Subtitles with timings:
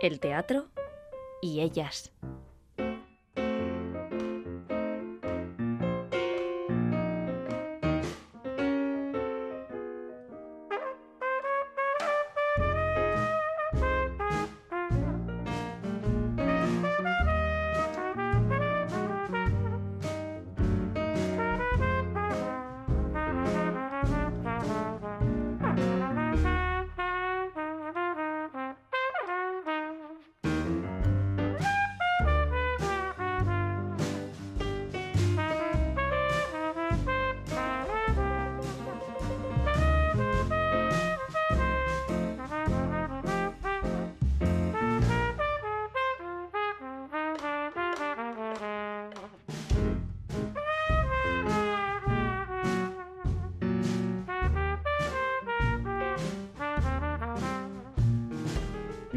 [0.00, 0.68] el teatro
[1.40, 2.12] y ellas.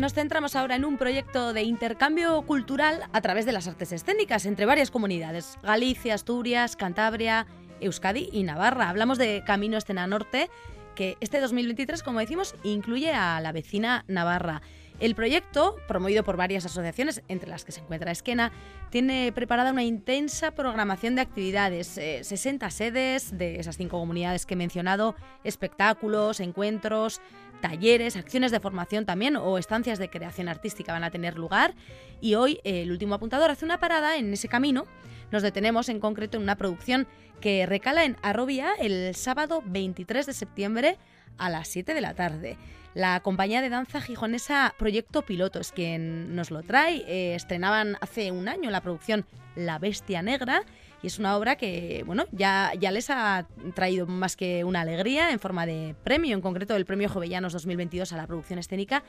[0.01, 4.47] Nos centramos ahora en un proyecto de intercambio cultural a través de las artes escénicas
[4.47, 7.45] entre varias comunidades, Galicia, Asturias, Cantabria,
[7.81, 8.89] Euskadi y Navarra.
[8.89, 10.49] Hablamos de Camino Escena Norte,
[10.95, 14.63] que este 2023, como decimos, incluye a la vecina Navarra.
[14.99, 18.51] El proyecto, promovido por varias asociaciones, entre las que se encuentra Esquena,
[18.89, 24.55] tiene preparada una intensa programación de actividades, 60 eh, sedes de esas cinco comunidades que
[24.55, 27.21] he mencionado, espectáculos, encuentros,
[27.61, 31.73] talleres, acciones de formación también o estancias de creación artística van a tener lugar.
[32.19, 34.85] Y hoy eh, el último apuntador hace una parada en ese camino.
[35.31, 37.07] Nos detenemos en concreto en una producción
[37.39, 40.97] que recala en Arrobia el sábado 23 de septiembre
[41.37, 42.57] a las 7 de la tarde.
[42.93, 47.05] La compañía de danza gijonesa Proyecto Piloto es quien nos lo trae.
[47.07, 50.63] Eh, estrenaban hace un año la producción La Bestia Negra
[51.01, 55.31] y es una obra que, bueno, ya, ya les ha traído más que una alegría
[55.31, 59.03] en forma de premio, en concreto el Premio Jovellanos 2022 a la producción escénica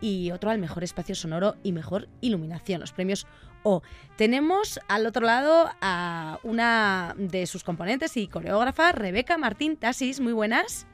[0.00, 3.26] y otro al mejor espacio sonoro y mejor iluminación, los premios
[3.62, 3.82] O.
[4.16, 10.20] Tenemos al otro lado a una de sus componentes y coreógrafa, Rebeca Martín Tasis.
[10.20, 10.86] Muy buenas.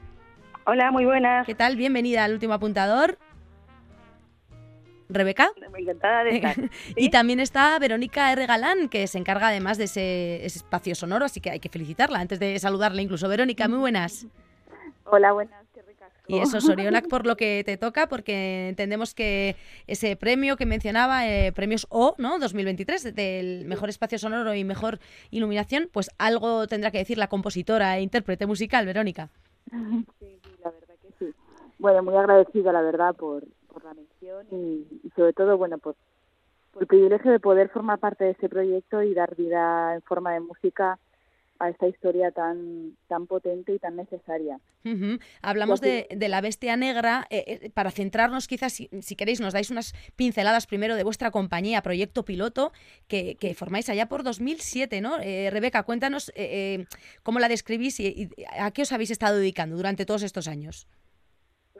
[0.65, 1.45] Hola, muy buenas.
[1.45, 1.75] ¿Qué tal?
[1.75, 3.19] Bienvenida al último apuntador.
[5.09, 5.51] Rebeca.
[5.77, 6.55] Encantada de estar.
[6.95, 8.45] y también está Verónica R.
[8.45, 12.39] Galán, que se encarga además de ese, espacio sonoro, así que hay que felicitarla antes
[12.39, 13.27] de saludarla incluso.
[13.27, 14.27] Verónica, muy buenas.
[15.05, 15.65] Hola, buenas.
[16.27, 19.55] Y eso, Sorionac, por lo que te toca, porque entendemos que
[19.87, 22.39] ese premio que mencionaba, eh, premios O, ¿no?
[22.39, 24.99] 2023, del mejor espacio sonoro y mejor
[25.31, 29.29] iluminación, pues algo tendrá que decir la compositora e intérprete musical, Verónica.
[30.19, 31.33] Sí, la verdad que sí.
[31.79, 33.43] Bueno, muy agradecida, la verdad, por,
[33.75, 35.97] por la mención y, sobre todo, bueno, pues
[36.71, 40.31] por el privilegio de poder formar parte de este proyecto y dar vida en forma
[40.31, 40.97] de música
[41.59, 44.59] a esta historia tan, tan potente y tan necesaria.
[45.41, 47.27] Hablamos de, de, la bestia negra.
[47.29, 51.31] Eh, eh, para centrarnos, quizás, si, si, queréis, nos dais unas pinceladas primero de vuestra
[51.31, 52.71] compañía, Proyecto Piloto,
[53.07, 55.17] que, que formáis allá por 2007, ¿no?
[55.19, 56.31] Eh, Rebeca, cuéntanos
[57.23, 60.87] cómo la describís y, a qué os habéis estado dedicando durante todos estos años.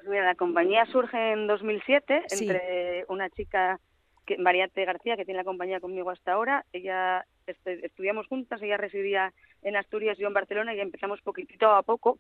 [0.05, 3.79] Pues mira, la compañía surge en 2007 entre una chica
[4.23, 6.63] que, Mariate García, que tiene la compañía conmigo hasta ahora.
[6.73, 9.33] Ella este, estudiamos juntas, ella residía
[9.63, 12.19] en Asturias, yo en Barcelona, y empezamos poquitito a poco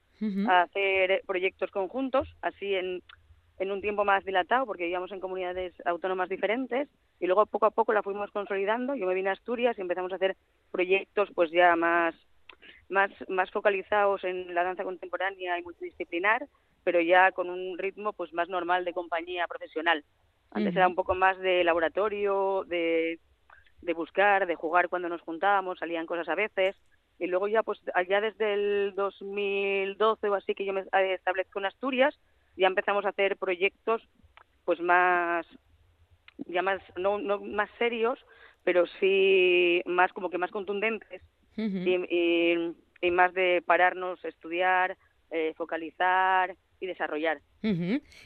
[0.49, 3.03] a hacer proyectos conjuntos, así en,
[3.59, 7.71] en un tiempo más dilatado, porque vivíamos en comunidades autónomas diferentes, y luego poco a
[7.71, 8.95] poco la fuimos consolidando.
[8.95, 10.35] Yo me vine a Asturias y empezamos a hacer
[10.71, 12.15] proyectos pues ya más,
[12.89, 16.47] más, más focalizados en la danza contemporánea y multidisciplinar,
[16.85, 20.05] pero ya con un ritmo pues más normal de compañía profesional.
[20.51, 23.19] Antes era un poco más de laboratorio, de,
[23.81, 26.77] de buscar, de jugar cuando nos juntábamos, salían cosas a veces.
[27.17, 31.65] Y luego ya, pues allá desde el 2012 o así que yo me establezco en
[31.65, 32.17] Asturias,
[32.55, 34.01] ya empezamos a hacer proyectos
[34.63, 35.45] pues más,
[36.47, 38.19] ya más, no, no más serios,
[38.63, 41.21] pero sí más como que más contundentes
[41.57, 44.97] y, y, más de pararnos, estudiar,
[45.31, 47.41] eh, focalizar y desarrollar.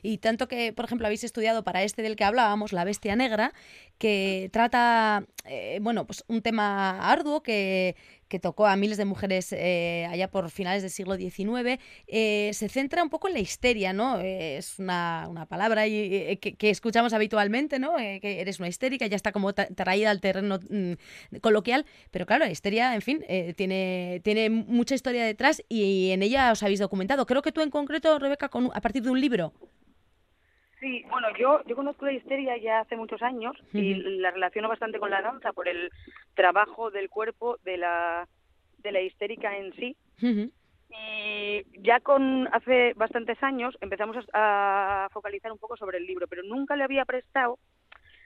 [0.02, 3.54] Y tanto que, por ejemplo, habéis estudiado para este del que hablábamos, La Bestia Negra,
[4.00, 7.98] que trata, eh, bueno, pues un tema arduo que,
[8.30, 12.70] que tocó a miles de mujeres eh, allá por finales del siglo XIX, eh, se
[12.70, 14.22] centra un poco en la histeria, ¿no?
[14.22, 17.98] es una, una palabra que, escuchamos habitualmente, ¿no?
[17.98, 20.94] que eres una histérica, ya está como traída al terreno mm,
[21.42, 23.26] coloquial, pero claro, la histeria, en fin,
[23.58, 27.26] tiene, tiene mucha historia detrás y en ella os habéis documentado.
[27.26, 29.29] Creo que tú en concreto, Rebeca, con, a partir de un libro
[30.80, 34.98] Sí, bueno, yo, yo conozco la histeria ya hace muchos años y la relaciono bastante
[34.98, 35.92] con la danza por el
[36.36, 38.28] trabajo del cuerpo de la,
[38.78, 39.98] de la histérica en sí.
[40.90, 46.44] Y ya con hace bastantes años empezamos a, focalizar un poco sobre el libro, pero
[46.44, 47.60] nunca le había prestado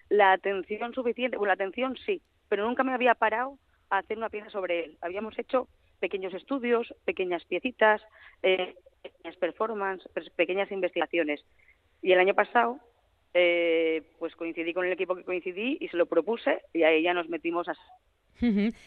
[0.09, 3.57] la atención suficiente, bueno, la atención sí, pero nunca me había parado
[3.89, 4.97] a hacer una pieza sobre él.
[5.01, 5.67] Habíamos hecho
[6.03, 8.01] pequeños estudios, pequeñas piecitas,
[8.41, 11.39] eh, pequeñas performances, pequeñas investigaciones.
[12.01, 12.77] Y el año pasado,
[13.33, 17.13] eh, pues coincidí con el equipo que coincidí y se lo propuse y ahí ya
[17.13, 17.75] nos metimos a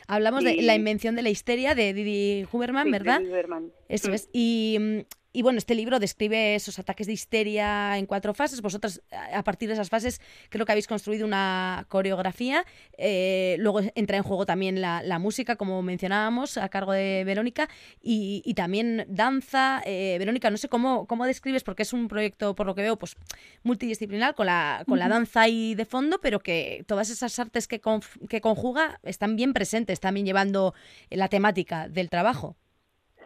[0.07, 3.21] Hablamos de la invención de la histeria de Didi Huberman, ¿verdad?
[3.21, 3.73] Didi Huberman.
[3.89, 4.15] Eso mm.
[4.15, 4.29] es.
[4.35, 4.99] Y mm,
[5.37, 8.63] y bueno, este libro describe esos ataques de histeria en cuatro fases.
[8.63, 10.19] Vosotros, a partir de esas fases,
[10.49, 12.65] creo que habéis construido una coreografía.
[12.97, 17.69] Eh, luego entra en juego también la, música, como mencionábamos, a cargo de Verónica,
[18.01, 19.83] y, también danza.
[19.85, 22.99] Eh, Verónica, no sé cómo, cómo describes, porque es un proyecto, por lo que veo,
[22.99, 23.15] pues
[23.63, 27.83] multidisciplinar, con la, con la danza ahí de fondo, pero que todas esas artes que,
[28.31, 30.73] que conjuga están bien presentes, también llevando
[31.11, 32.57] la temática del trabajo.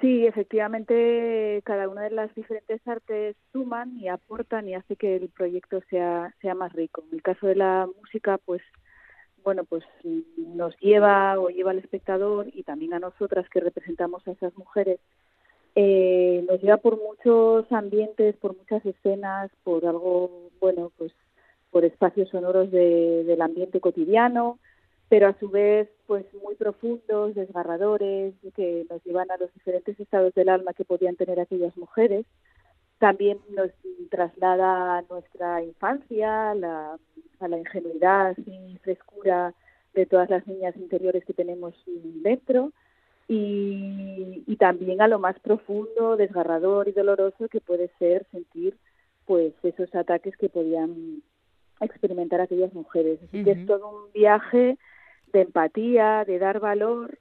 [0.00, 5.28] Sí, efectivamente, cada una de las diferentes artes suman y aportan y hace que el
[5.28, 7.04] proyecto sea, sea más rico.
[7.08, 8.62] En el caso de la música, pues,
[9.44, 9.84] bueno, pues
[10.36, 15.00] nos lleva o lleva al espectador y también a nosotras que representamos a esas mujeres,
[15.74, 21.12] eh, nos lleva por muchos ambientes, por muchas escenas, por algo, bueno, pues
[21.70, 24.58] por espacios sonoros de, del ambiente cotidiano,
[25.10, 30.32] pero a su vez pues muy profundos, desgarradores, que nos llevan a los diferentes estados
[30.34, 32.24] del alma que podían tener aquellas mujeres.
[32.98, 33.70] También nos
[34.08, 36.98] traslada a nuestra infancia, a la,
[37.40, 39.52] a la ingenuidad y frescura
[39.94, 42.70] de todas las niñas interiores que tenemos dentro
[43.26, 48.76] y, y también a lo más profundo, desgarrador y doloroso que puede ser sentir
[49.26, 51.20] pues esos ataques que podían
[51.80, 53.18] experimentar aquellas mujeres.
[53.24, 54.78] Así que es todo un viaje
[55.32, 57.18] de empatía, de dar valor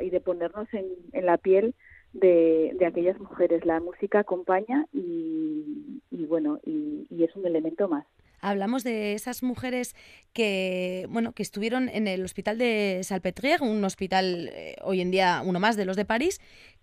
[0.00, 0.86] y de ponernos en,
[1.24, 1.74] la piel
[2.12, 3.64] de, aquellas mujeres.
[3.64, 8.06] La música acompaña y, bueno, y, es un elemento más.
[8.40, 9.94] Hablamos de esas mujeres
[10.32, 15.42] que, bueno, que estuvieron en el hospital de Salpêtrière, un hospital eh, hoy en día
[15.44, 16.40] uno más de los de París,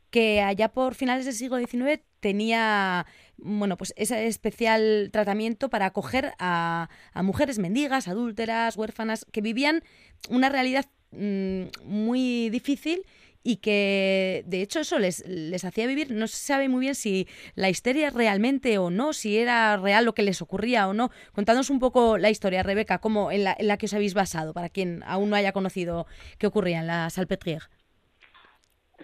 [0.10, 3.06] que allá por finales del siglo XIX tenía
[3.44, 9.84] bueno, pues ese especial tratamiento para acoger a, mujeres mendigas, adúlteras, huérfanas, que vivían
[10.30, 13.04] una realidad mm, muy difícil
[13.44, 17.28] y que de hecho eso les, les hacía vivir, no se sabe muy bien si
[17.56, 21.10] la histeria realmente o no, si era real lo que les ocurría o no.
[21.34, 24.54] Contadnos un poco la historia, Rebeca, cómo, en, la, en la que os habéis basado,
[24.54, 26.06] para quien aún no haya conocido
[26.38, 27.70] qué ocurría en la Salpêtrière.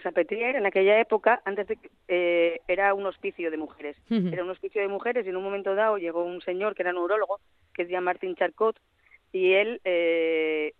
[0.02, 1.78] Salpêtrière en aquella época, antes de
[2.08, 3.96] eh, era un hospicio de mujeres.
[4.10, 6.92] Era un hospicio de mujeres y en un momento dado llegó un señor que era
[6.92, 7.40] neurólogo,
[7.74, 8.78] que es llama Martin Charcot,
[9.32, 10.74] y él, eh,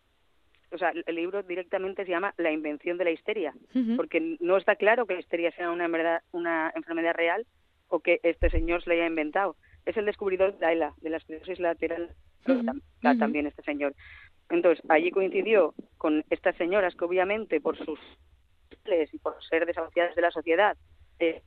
[0.72, 3.54] o sea, el libro directamente se llama La invención de la histeria,
[3.96, 7.46] porque no está claro que la histeria sea una enfermedad, una enfermedad real
[7.88, 9.56] o que este señor se la haya inventado.
[9.84, 12.10] Es el descubridor de la de la esclerosis lateral,
[13.18, 13.94] también este señor.
[14.50, 17.98] Entonces, allí coincidió con estas señoras que obviamente por sus
[19.12, 20.76] y por ser desahuciadas de la sociedad
[21.18, 21.42] eh,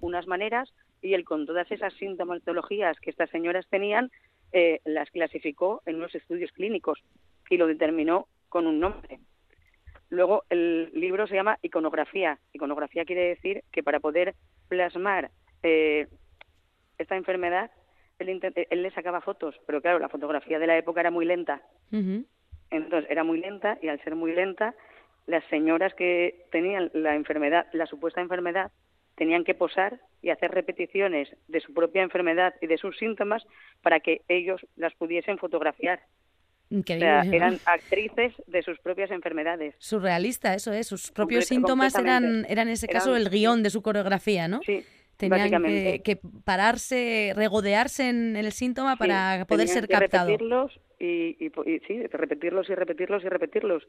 [0.00, 0.72] unas maneras
[1.02, 4.10] y él con todas esas sintomatologías que estas señoras tenían
[4.52, 7.02] eh, las clasificó en unos estudios clínicos
[7.48, 9.20] y lo determinó con un nombre.
[10.08, 12.38] Luego el libro se llama Iconografía.
[12.52, 14.34] Iconografía quiere decir que para poder
[14.68, 15.30] plasmar
[15.62, 16.08] eh,
[16.98, 17.70] esta enfermedad
[18.18, 18.40] él,
[18.70, 21.62] él, le sacaba fotos, pero claro, la fotografía de la época era muy lenta.
[22.70, 24.74] Entonces era muy lenta y al ser muy lenta
[25.30, 28.72] las señoras que tenían la enfermedad, la supuesta enfermedad,
[29.14, 33.44] tenían que posar y hacer repeticiones de su propia enfermedad y de sus síntomas
[33.82, 36.00] para que ellos las pudiesen fotografiar.
[36.70, 39.74] Increíble, eran actrices de sus propias enfermedades.
[39.78, 40.86] Surrealista, eso es.
[40.86, 44.60] Sus propios síntomas eran, eran en ese caso el guion de su coreografía, ¿no?
[44.62, 44.84] Sí,
[45.20, 45.62] Tenían
[46.02, 51.36] que, pararse, regodearse en el síntoma para poder ser que repetirlos y,
[51.86, 53.88] sí, repetirlos y repetirlos y repetirlos.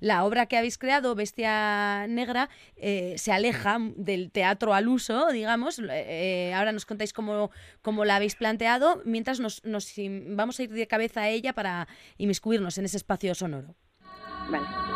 [0.00, 5.80] La obra que habéis creado, Bestia Negra, eh, se aleja del teatro al uso, digamos.
[5.88, 7.50] Eh, ahora nos contáis cómo,
[7.82, 9.92] cómo la habéis planteado, mientras nos, nos
[10.26, 11.86] vamos a ir de cabeza a ella para
[12.18, 13.74] inmiscuirnos en ese espacio sonoro.
[14.50, 14.91] Vale.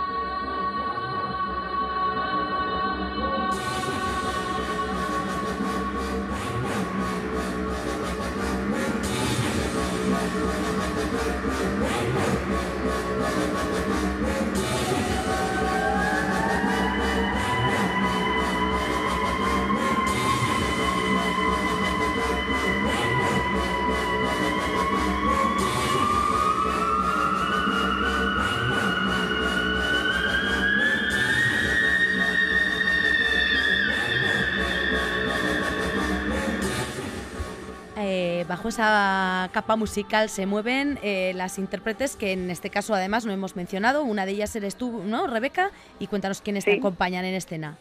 [38.66, 43.32] Bajo esa capa musical se mueven eh, las intérpretes que en este caso además no
[43.32, 44.02] hemos mencionado.
[44.02, 45.70] Una de ellas eres tú, ¿no, Rebeca?
[46.00, 47.78] Y cuéntanos quiénes te acompañan en escena.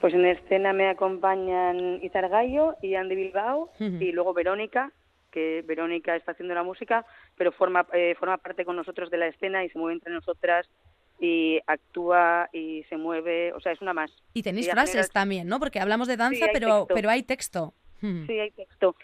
[0.00, 4.92] Pues en escena me acompañan Izar Gallo y Andy Bilbao y luego Verónica,
[5.30, 9.28] que Verónica está haciendo la música, pero forma, eh, forma parte con nosotros de la
[9.28, 10.68] escena y se mueve entre nosotras
[11.20, 14.10] y actúa y se mueve, o sea, es una más.
[14.34, 15.58] Y tenéis frases también, ¿no?
[15.58, 17.72] Porque hablamos de danza, pero, pero hay texto.
[18.00, 18.96] Sí, hay texto.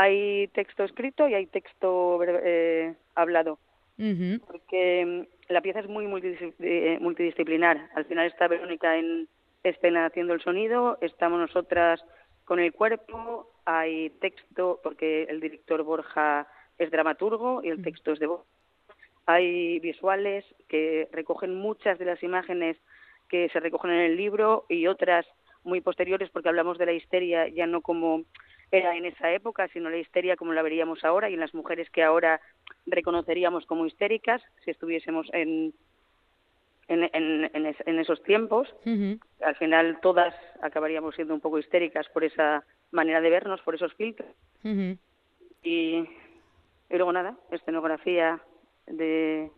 [0.00, 3.58] Hay texto escrito y hay texto eh, hablado.
[4.46, 6.06] Porque mm, la pieza es muy
[6.60, 7.90] eh, multidisciplinar.
[7.94, 9.28] Al final está Verónica en
[9.62, 12.02] escena haciendo el sonido, estamos nosotras
[12.46, 18.20] con el cuerpo, hay texto, porque el director Borja es dramaturgo y el texto es
[18.20, 18.46] de voz.
[19.26, 22.78] Hay visuales que recogen muchas de las imágenes
[23.28, 25.26] que se recogen en el libro y otras
[25.62, 28.24] muy posteriores porque hablamos de la histeria ya no como
[28.70, 31.90] era en esa época, sino la histeria como la veríamos ahora y en las mujeres
[31.90, 32.40] que ahora
[32.86, 35.74] reconoceríamos como histéricas si estuviésemos en,
[36.88, 38.68] en, en, esos tiempos.
[39.44, 43.94] Al final todas acabaríamos siendo un poco histéricas por esa manera de vernos, por esos
[43.94, 44.30] filtros.
[44.64, 44.88] y,
[45.62, 46.08] y
[46.90, 48.40] luego nada, escenografía
[48.86, 49.50] de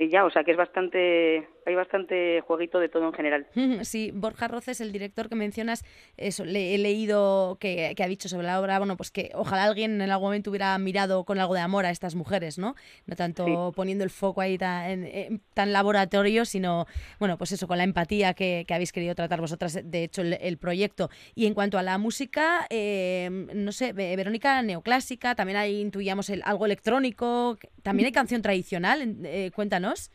[0.00, 3.46] y ya, o sea que es bastante, hay bastante jueguito de todo en general.
[3.82, 5.84] Sí, Borja Roces, el director que mencionas,
[6.16, 10.00] eso, le he leído que, ha dicho sobre la obra, bueno, pues que ojalá alguien
[10.00, 12.74] en algún momento hubiera mirado con algo de amor a estas mujeres, ¿no?
[13.06, 15.06] No tanto poniendo el foco ahí tan,
[15.54, 16.86] tan, laboratorio, sino,
[17.18, 21.10] bueno, pues eso, con la empatía que, habéis querido tratar vosotras, de hecho, el, proyecto.
[21.34, 26.42] Y en cuanto a la música, eh, no sé, Verónica, neoclásica, también hay, intuíamos el,
[26.44, 30.10] algo electrónico, también hay canción tradicional, eh, cuéntanos.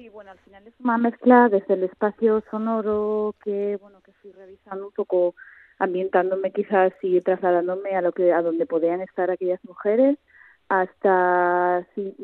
[0.00, 4.32] Sí, bueno, al final es una mezcla desde el espacio sonoro que, bueno, que estoy
[4.32, 5.34] revisando un poco,
[5.78, 10.16] ambientándome quizás y trasladándome a lo que a donde podían estar aquellas mujeres,
[10.70, 12.16] hasta sí,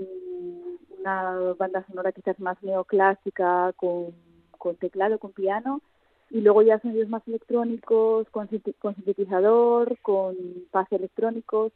[1.00, 4.14] una banda sonora quizás más neoclásica con,
[4.56, 5.83] con teclado, con piano,
[6.30, 10.35] y luego ya sonidos más electrónicos, con, sintetizador, con
[10.71, 11.73] paz electrónicos,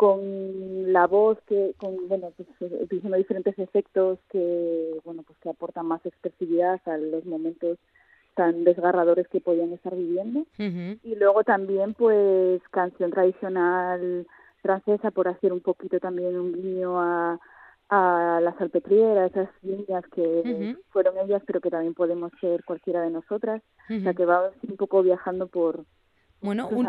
[0.00, 2.48] con la voz que con bueno pues
[2.80, 7.78] utilizando diferentes efectos que bueno que aportan más expresividad a los momentos
[8.34, 10.46] tan desgarradores que podían estar viviendo.
[10.58, 14.26] Y luego también pues canción tradicional
[14.62, 17.40] francesa por hacer un poquito también un guiño a
[17.90, 23.10] a la salpetriera, esas líneas que fueron ellas, pero que también podemos ser cualquiera de
[23.10, 25.84] nosotras, o sea que va un poco viajando por,
[26.42, 26.88] bueno, un,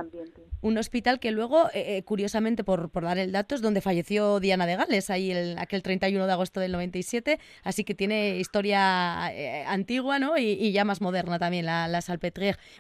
[0.62, 4.40] un, hospital que luego, eh, eh, curiosamente, por, por, dar el dato, es donde falleció
[4.40, 9.30] Diana de Gales, ahí el, aquel 31 de agosto del 97, así que tiene historia
[9.34, 10.38] eh, antigua ¿no?
[10.38, 12.02] Y, ya más moderna también, la, la.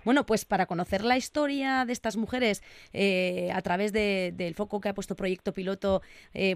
[0.05, 2.61] Bueno, pues para conocer la historia de estas mujeres
[3.53, 6.01] a través del foco que ha puesto Proyecto Piloto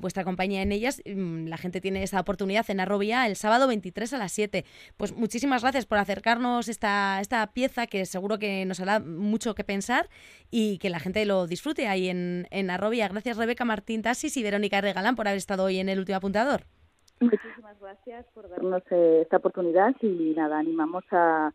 [0.01, 4.13] vuestra compañía en ellas, mm, la gente tiene esa oportunidad en Arrobia el sábado 23
[4.13, 4.65] a las 7.
[4.97, 9.63] Pues muchísimas gracias por acercarnos esta, esta pieza que seguro que nos hará mucho que
[9.63, 10.04] pensar
[10.51, 13.07] y que la gente lo disfrute ahí en, en Arrobia.
[13.07, 16.61] Gracias Rebeca Martín Tasis y Verónica Regalán por haber estado hoy en el último apuntador.
[17.19, 21.53] Muchísimas gracias por darnos eh, esta oportunidad y nada, animamos a,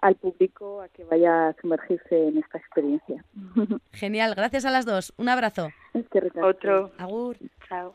[0.00, 3.24] al público a que vaya a sumergirse en esta experiencia.
[3.92, 5.12] Genial, gracias a las dos.
[5.16, 5.70] Un abrazo.
[5.94, 6.90] Es que Otro.
[6.98, 7.36] Agur.
[7.68, 7.94] Chao.